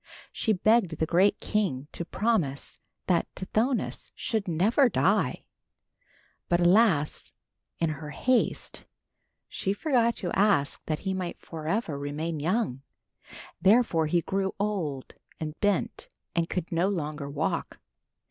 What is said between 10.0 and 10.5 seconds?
to